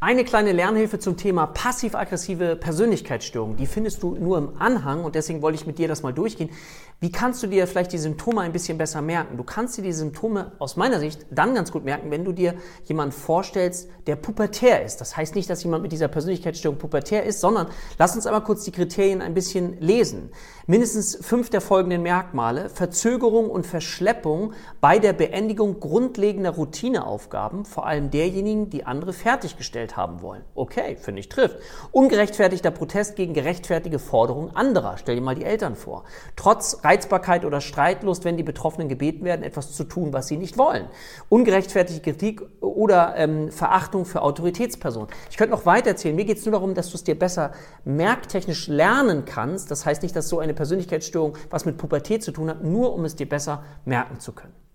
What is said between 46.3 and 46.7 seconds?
es nur